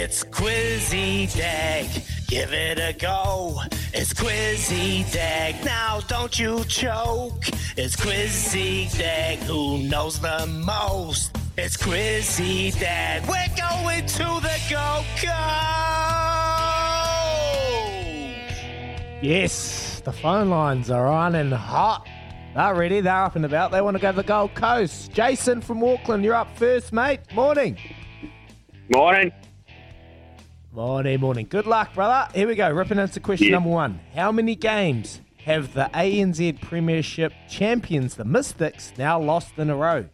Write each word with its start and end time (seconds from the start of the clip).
It's 0.00 0.22
Quizzy 0.22 1.26
Dag, 1.36 1.88
give 2.28 2.52
it 2.52 2.78
a 2.78 2.96
go. 2.96 3.60
It's 3.92 4.14
Quizzy 4.14 5.12
Dag, 5.12 5.56
now 5.64 5.98
don't 6.06 6.38
you 6.38 6.62
choke. 6.66 7.48
It's 7.76 7.96
Quizzy 7.96 8.96
Dag, 8.96 9.38
who 9.40 9.78
knows 9.78 10.20
the 10.20 10.46
most? 10.46 11.36
It's 11.56 11.76
Quizzy 11.76 12.78
Dag, 12.78 13.28
we're 13.28 13.48
going 13.56 14.06
to 14.06 14.40
the 14.40 14.60
Go 14.70 15.04
Go. 15.20 15.32
Yes, 19.20 20.00
the 20.04 20.12
phone 20.12 20.48
lines 20.48 20.92
are 20.92 21.08
on 21.08 21.34
and 21.34 21.52
hot. 21.52 22.06
They're 22.54 22.76
ready, 22.76 23.00
they're 23.00 23.24
up 23.24 23.34
and 23.34 23.44
about. 23.44 23.72
They 23.72 23.80
want 23.80 23.96
to 23.96 24.00
go 24.00 24.12
to 24.12 24.16
the 24.18 24.22
Gold 24.22 24.54
Coast. 24.54 25.10
Jason 25.10 25.60
from 25.60 25.82
Auckland, 25.82 26.22
you're 26.22 26.36
up 26.36 26.56
first, 26.56 26.92
mate. 26.92 27.18
Morning. 27.34 27.76
Morning. 28.90 29.32
Morning, 30.82 31.18
morning. 31.18 31.44
Good 31.50 31.66
luck, 31.66 31.92
brother. 31.92 32.32
Here 32.32 32.46
we 32.46 32.54
go. 32.54 32.70
Ripping 32.70 33.00
into 33.00 33.18
question 33.18 33.48
Yeah. 33.48 33.54
number 33.54 33.70
one. 33.70 33.98
How 34.14 34.30
many 34.30 34.54
games 34.54 35.20
have 35.44 35.74
the 35.74 35.90
ANZ 35.92 36.52
Premiership 36.52 37.32
champions, 37.48 38.14
the 38.14 38.24
Mystics, 38.24 38.92
now 38.96 39.18
lost 39.20 39.58
in 39.58 39.70
a 39.70 39.74
row? 39.74 40.04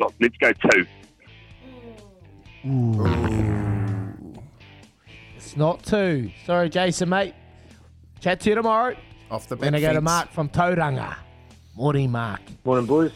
Look, 0.00 0.14
Let's 0.18 0.38
go 0.38 0.52
two. 0.54 0.86
It's 5.36 5.54
not 5.54 5.82
two. 5.82 6.30
Sorry, 6.46 6.70
Jason, 6.70 7.10
mate. 7.10 7.34
Chat 8.20 8.40
to 8.40 8.48
you 8.48 8.54
tomorrow. 8.54 8.96
Off 9.30 9.48
the 9.48 9.56
We're 9.56 9.70
going 9.70 9.72
back 9.72 9.80
to 9.82 9.86
go 9.88 9.92
to. 9.92 10.00
Mark 10.00 10.32
from 10.32 10.48
Tauranga. 10.48 11.16
Morning, 11.76 12.10
Mark. 12.10 12.40
Morning, 12.64 12.86
boys. 12.86 13.12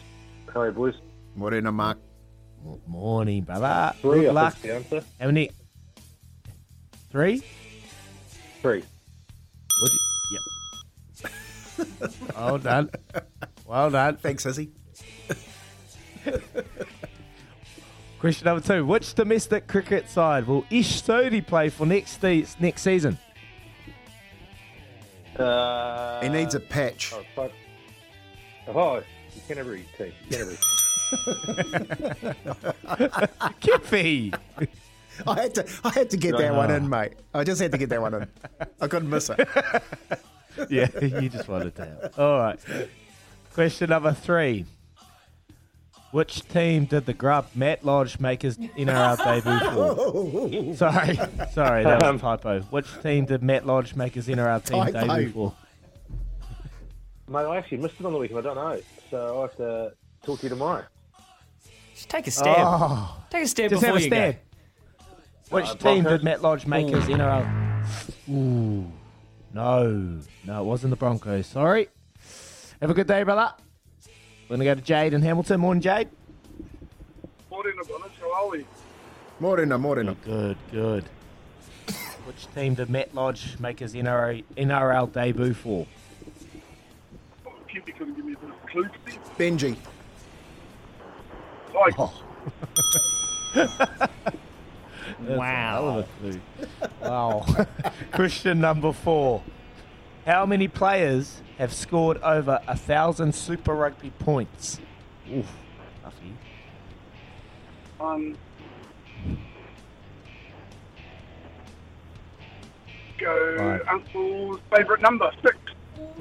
How 0.53 0.61
are 0.61 0.65
you, 0.67 0.71
boys? 0.71 0.93
Morena, 1.35 1.71
Mark. 1.71 1.97
Morning, 2.85 3.41
brother. 3.41 3.95
Three, 4.01 4.19
Good 4.21 4.29
I 4.29 4.33
luck. 4.33 4.61
the 4.61 4.75
answer. 4.75 5.03
How 5.19 5.25
many? 5.25 5.49
Three? 7.11 7.41
Three. 8.61 8.83
Would 9.81 9.91
you- 9.93 9.99
Yep. 11.79 12.11
well 12.35 12.57
done. 12.59 12.89
Well 13.65 13.89
done. 13.89 14.17
Thanks, 14.17 14.45
Izzy. 14.45 14.69
Question 18.19 18.45
number 18.45 18.61
two. 18.65 18.85
Which 18.85 19.13
domestic 19.15 19.67
cricket 19.67 20.09
side 20.09 20.45
will 20.45 20.65
Ish 20.69 21.01
Sodhi 21.01 21.41
play 21.45 21.69
for 21.69 21.85
next 21.85 22.19
se- 22.21 22.45
next 22.59 22.81
season? 22.81 23.17
Uh, 25.37 26.21
He 26.21 26.27
needs 26.27 26.53
a 26.53 26.59
patch. 26.59 27.13
Oh, 27.13 27.23
fuck. 27.33 27.51
Oh, 28.67 29.01
Canterbury 29.47 29.85
team. 29.97 30.11
Canterbury. 30.29 30.57
Kippy. 33.61 34.33
I 35.27 35.41
had 35.41 35.55
to, 35.55 35.67
I 35.83 35.89
had 35.89 36.09
to 36.11 36.17
get 36.17 36.37
that 36.37 36.53
one 36.53 36.71
in, 36.71 36.85
ah. 36.85 36.87
mate. 36.87 37.13
I 37.33 37.43
just 37.43 37.61
had 37.61 37.71
to 37.71 37.77
get 37.77 37.89
that 37.89 38.01
one 38.01 38.13
in. 38.13 38.27
I 38.81 38.87
couldn't 38.87 39.09
miss 39.09 39.29
it. 39.29 39.47
yeah, 40.69 40.87
you 41.01 41.29
just 41.29 41.47
wanted 41.47 41.75
to 41.75 41.85
help. 41.85 42.19
All 42.19 42.39
right. 42.39 42.59
Question 43.53 43.89
number 43.89 44.13
three. 44.13 44.65
Which 46.11 46.47
team 46.47 46.85
did 46.85 47.05
the 47.05 47.13
grub 47.13 47.47
Matt 47.53 47.85
Lodge 47.85 48.19
make 48.19 48.41
his 48.41 48.57
NRL 48.57 49.17
debut 49.23 49.59
for? 49.59 49.95
Oh. 49.99 50.73
Sorry, 50.73 51.15
sorry, 51.53 51.83
that 51.83 52.01
was 52.01 52.03
a 52.03 52.09
um, 52.09 52.19
typo. 52.19 52.61
Which 52.61 52.87
team 53.03 53.25
did 53.25 53.43
Matt 53.43 53.67
Lodge 53.67 53.95
make 53.95 54.15
his 54.15 54.27
NRL 54.27 54.63
team 54.65 54.85
Typo. 54.85 55.07
debut 55.07 55.31
for? 55.31 55.53
Mate, 57.27 57.45
I 57.45 57.57
actually 57.57 57.77
missed 57.77 57.95
it 57.99 58.05
on 58.07 58.13
the 58.13 58.17
weekend. 58.17 58.39
I 58.39 58.41
don't 58.41 58.55
know. 58.55 58.81
So 59.11 59.17
I'll 59.17 59.41
have 59.43 59.57
to 59.57 59.93
talk 60.23 60.39
to 60.39 60.45
you 60.45 60.49
tomorrow. 60.49 60.83
Just 61.93 62.09
take 62.09 62.25
a 62.25 62.31
stab. 62.31 62.55
Oh, 62.57 63.23
Take 63.29 63.43
a 63.43 63.47
stab 63.47 63.69
just 63.69 63.81
before 63.81 63.95
have 63.95 64.01
a 64.01 64.03
you 64.03 64.09
stab. 64.09 64.37
Go. 65.49 65.55
Which 65.55 65.65
Uh, 65.65 65.75
team 65.75 66.03
Broncos. 66.03 66.11
did 66.19 66.23
Matt 66.23 66.41
Lodge 66.41 66.65
make 66.65 66.87
his 66.89 67.05
NRL? 67.05 67.45
Ooh, 68.29 68.91
no, 69.53 70.19
no, 70.45 70.61
it 70.61 70.65
wasn't 70.65 70.91
the 70.91 70.95
Broncos. 70.97 71.47
Sorry. 71.47 71.87
Have 72.81 72.89
a 72.89 72.93
good 72.93 73.07
day, 73.07 73.23
brother. 73.23 73.53
We're 74.47 74.55
gonna 74.55 74.65
go 74.65 74.75
to 74.75 74.81
Jade 74.81 75.13
in 75.13 75.21
Hamilton. 75.21 75.59
Morning, 75.59 75.81
Jade. 75.81 76.09
Morning, 77.51 77.73
Adonis. 77.81 78.11
How 78.19 78.45
are 78.45 78.49
we? 78.51 78.65
Morena, 79.39 79.77
Morena. 79.77 80.15
Good, 80.25 80.57
good. 80.71 81.05
Which 82.25 82.47
team 82.53 82.75
did 82.75 82.89
Matt 82.89 83.15
Lodge 83.15 83.57
make 83.59 83.79
his 83.79 83.93
NRL, 83.95 84.43
NRL 84.55 85.07
debut 85.11 85.53
for? 85.53 85.87
Oh, 87.45 87.51
Kippy 87.67 87.91
couldn't 87.91 88.15
give 88.15 88.25
me 88.25 88.33
a 88.33 88.37
bit 88.37 88.49
of 88.49 88.65
clue. 88.67 88.87
Steve. 89.07 89.19
Benji. 89.37 89.75
Like, 91.73 91.95
wow. 95.21 96.05
Wow. 97.01 97.45
Question 98.11 98.59
number 98.61 98.93
four. 98.93 99.43
How 100.25 100.45
many 100.45 100.67
players 100.67 101.41
have 101.57 101.73
scored 101.73 102.17
over 102.19 102.59
a 102.67 102.75
thousand 102.77 103.33
Super 103.33 103.73
Rugby 103.73 104.11
points? 104.19 104.79
Oof, 105.31 105.47
toughy. 106.03 106.33
um, 107.99 108.37
go 113.17 113.55
Five. 113.57 113.87
Ansel's 113.87 114.59
favourite 114.75 115.01
number, 115.01 115.31
six. 115.41 115.57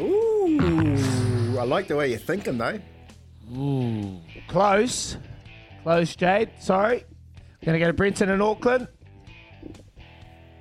Ooh, 0.01 1.57
I 1.59 1.65
like 1.65 1.89
the 1.89 1.97
way 1.97 2.11
you're 2.11 2.19
thinking, 2.19 2.59
though. 2.59 2.81
Ooh, 3.55 4.21
close. 4.49 5.17
Close, 5.83 6.17
Jade. 6.17 6.51
Sorry. 6.61 7.05
Gonna 7.69 7.81
go 7.81 7.87
to 7.89 7.93
Brenton 7.93 8.31
in 8.31 8.41
Auckland. 8.41 8.89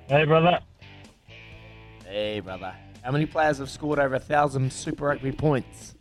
Hey, 0.08 0.26
brother. 0.26 0.60
Hey, 2.04 2.40
brother. 2.40 2.74
How 3.02 3.12
many 3.12 3.24
players 3.24 3.56
have 3.56 3.70
scored 3.70 3.98
over 3.98 4.16
a 4.16 4.20
thousand 4.20 4.70
Super 4.70 5.06
Rugby 5.06 5.32
points? 5.32 5.94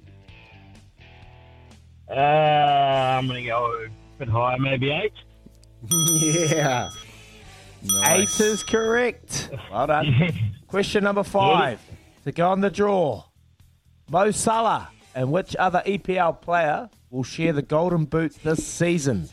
Uh, 2.11 2.13
I'm 2.13 3.25
going 3.25 3.41
to 3.41 3.49
go 3.49 3.85
a 3.85 4.19
bit 4.19 4.27
higher, 4.27 4.57
maybe 4.59 4.91
eight. 4.91 5.13
yeah. 5.89 6.89
Eight 8.07 8.37
is 8.41 8.61
correct. 8.63 9.49
Well 9.71 9.87
done. 9.87 10.33
Question 10.67 11.05
number 11.05 11.23
five. 11.23 11.79
To 12.25 12.33
go 12.33 12.49
on 12.49 12.59
the 12.59 12.69
draw, 12.69 13.23
Mo 14.11 14.31
Salah 14.31 14.89
and 15.15 15.31
which 15.31 15.55
other 15.55 15.81
EPL 15.85 16.41
player 16.41 16.89
will 17.11 17.23
share 17.23 17.53
the 17.53 17.61
Golden 17.61 18.03
Boot 18.03 18.35
this 18.43 18.67
season? 18.67 19.29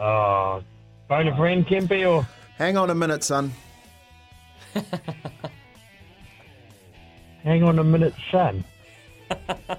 Oh, 0.00 0.62
phone 1.08 1.28
a 1.28 1.32
oh. 1.32 1.36
friend, 1.36 1.66
Kempy, 1.66 2.10
or 2.10 2.26
Hang 2.56 2.76
on 2.78 2.88
a 2.88 2.94
minute, 2.94 3.22
son. 3.22 3.52
hang 7.44 7.62
on 7.62 7.78
a 7.78 7.84
minute, 7.84 8.14
son. 8.30 8.64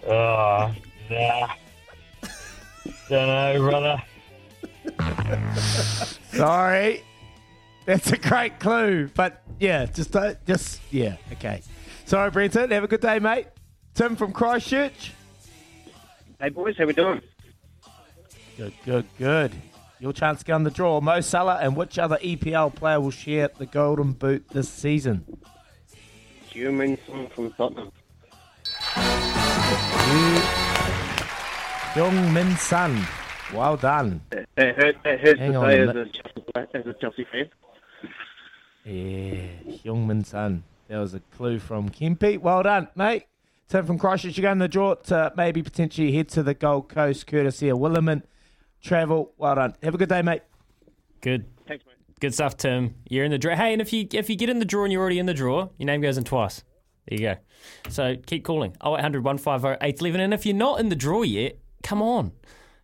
oh, 0.08 0.74
nah. 1.10 1.48
Don't 3.10 3.28
know, 3.28 3.56
brother. 3.60 4.04
Sorry. 6.34 7.04
That's 7.86 8.12
a 8.12 8.18
great 8.18 8.60
clue, 8.60 9.10
but 9.16 9.42
yeah, 9.60 9.86
just 9.86 10.12
don't, 10.12 10.38
just 10.46 10.80
yeah, 10.92 11.18
okay. 11.34 11.62
Sorry, 12.06 12.30
Brenton. 12.30 12.70
Have 12.72 12.84
a 12.84 12.88
good 12.88 13.02
day, 13.02 13.18
mate. 13.18 13.48
Tim 13.96 14.16
from 14.16 14.32
Christchurch. 14.32 15.14
Hey 16.40 16.50
boys, 16.50 16.78
how 16.78 16.86
we 16.86 16.94
doing? 16.94 17.22
Good, 18.56 18.74
good, 18.86 19.06
good. 19.18 19.52
Your 20.02 20.14
chance 20.14 20.40
to 20.40 20.46
go 20.46 20.56
on 20.56 20.64
the 20.64 20.72
draw. 20.72 21.00
Mo 21.00 21.22
Salah 21.22 21.60
and 21.62 21.76
which 21.76 22.00
other 22.00 22.18
EPL 22.18 22.74
player 22.74 23.00
will 23.00 23.12
share 23.12 23.52
the 23.56 23.68
Golden 23.68 24.14
Boot 24.14 24.50
this 24.50 24.68
season? 24.68 25.24
Heung-min 26.50 26.98
from 27.36 27.52
Tottenham. 27.52 27.92
Heung-min 31.94 32.58
Son. 32.58 33.06
Well 33.54 33.78
done. 33.78 34.22
It 34.32 34.48
hurt, 34.58 34.96
it 35.06 35.20
hurts 35.20 35.40
Hang 35.40 35.54
to 35.54 35.62
say 35.62 35.82
as 35.82 35.90
a, 35.90 36.06
Chelsea, 36.06 36.70
as 36.74 36.86
a 36.88 36.94
Chelsea 36.94 37.28
fan. 37.32 37.50
Yeah, 38.84 39.72
Heung-min 39.84 40.24
Son. 40.24 40.64
That 40.88 40.98
was 40.98 41.14
a 41.14 41.20
clue 41.20 41.60
from 41.60 41.90
Kempy. 41.90 42.40
Well 42.40 42.64
done, 42.64 42.88
mate. 42.96 43.28
Tim 43.70 43.86
from 43.86 44.00
Christchurch, 44.00 44.36
you 44.36 44.42
go 44.42 44.52
in 44.52 44.58
the 44.58 44.68
draw 44.68 44.96
to 44.96 45.32
maybe 45.38 45.62
potentially 45.62 46.12
head 46.12 46.28
to 46.30 46.42
the 46.42 46.56
Gold 46.56 46.90
Coast 46.90 47.28
courtesy 47.28 47.70
of 47.70 47.78
Willerman 47.78 48.24
Travel. 48.82 49.32
Well 49.38 49.56
done. 49.56 49.76
Have 49.84 49.96
a 49.96 49.98
good 49.98 50.10
day, 50.10 50.22
mate. 50.22 50.42
Good. 51.22 51.46
Thanks, 51.68 51.86
mate. 51.86 51.96
Good 52.20 52.34
stuff, 52.34 52.58
Tim. 52.58 52.96
You're 53.10 53.26
in 53.26 53.32
the 53.32 53.38
draw. 53.38 53.56
Hey, 53.56 53.74
and 53.74 53.82
if 53.82 53.94
you 53.94 54.08
if 54.12 54.30
you 54.30 54.36
get 54.36 54.50
in 54.50 54.60
the 54.60 54.66
draw 54.66 54.84
and 54.84 54.92
you're 54.92 55.02
already 55.02 55.20
in 55.20 55.26
the 55.26 55.34
draw, 55.34 55.70
your 55.78 55.88
name 55.88 56.02
goes 56.02 56.18
in 56.18 56.24
twice. 56.24 56.64
There 57.08 57.20
you 57.20 57.28
go. 57.28 57.36
So 57.90 58.16
keep 58.26 58.44
calling 58.44 58.72
0800 58.86 59.24
150 59.24 59.84
811. 59.86 60.22
And 60.22 60.34
if 60.34 60.46
you're 60.46 60.56
not 60.56 60.80
in 60.80 60.90
the 60.90 60.96
draw 60.96 61.24
yet, 61.24 61.58
come 61.84 62.02
on. 62.02 62.32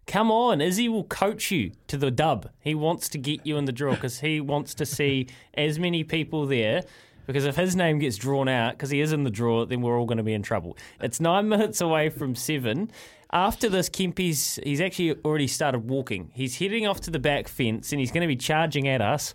Come 0.07 0.31
on. 0.31 0.61
Izzy 0.61 0.89
will 0.89 1.03
coach 1.03 1.51
you 1.51 1.71
to 1.87 1.97
the 1.97 2.09
dub. 2.09 2.49
He 2.59 2.73
wants 2.73 3.09
to 3.09 3.17
get 3.17 3.45
you 3.45 3.57
in 3.57 3.65
the 3.65 3.71
draw 3.71 3.93
because 3.93 4.19
he 4.21 4.41
wants 4.41 4.73
to 4.75 4.85
see 4.85 5.27
as 5.53 5.77
many 5.77 6.03
people 6.03 6.45
there. 6.45 6.83
Because 7.27 7.43
if 7.43 7.57
his 7.57 7.75
name 7.75 7.99
gets 7.99 8.15
drawn 8.15 8.47
out, 8.47 8.71
because 8.71 8.89
he 8.89 9.01
is 9.01 9.11
in 9.11 9.23
the 9.23 9.29
draw, 9.29 9.65
then 9.65 9.81
we're 9.81 9.99
all 9.99 10.05
going 10.05 10.17
to 10.17 10.23
be 10.23 10.33
in 10.33 10.41
trouble. 10.41 10.77
It's 11.01 11.19
nine 11.19 11.49
minutes 11.49 11.81
away 11.81 12.09
from 12.09 12.35
seven. 12.35 12.89
After 13.31 13.67
this, 13.69 13.89
Kempy's 13.89 14.59
he's 14.63 14.79
actually 14.79 15.15
already 15.25 15.47
started 15.47 15.89
walking. 15.89 16.31
He's 16.33 16.57
heading 16.57 16.87
off 16.87 17.01
to 17.01 17.11
the 17.11 17.19
back 17.19 17.47
fence 17.47 17.91
and 17.91 17.99
he's 17.99 18.11
going 18.11 18.21
to 18.21 18.27
be 18.27 18.37
charging 18.37 18.87
at 18.87 19.01
us. 19.01 19.33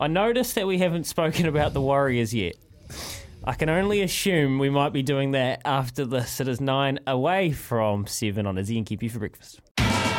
I 0.00 0.06
noticed 0.06 0.54
that 0.54 0.66
we 0.66 0.78
haven't 0.78 1.04
spoken 1.14 1.46
about 1.46 1.74
the 1.74 1.80
Warriors 1.80 2.34
yet. 2.34 2.56
I 3.46 3.52
can 3.54 3.68
only 3.68 4.00
assume 4.00 4.58
we 4.58 4.70
might 4.70 4.94
be 4.94 5.02
doing 5.02 5.32
that 5.32 5.60
after 5.66 6.06
this. 6.06 6.40
It 6.40 6.48
is 6.48 6.62
nine 6.62 6.98
away 7.06 7.52
from 7.52 8.06
seven 8.06 8.46
on 8.46 8.56
Izzy 8.56 8.78
and 8.78 8.86
Kempy 8.86 9.10
for 9.10 9.18
breakfast. 9.18 9.60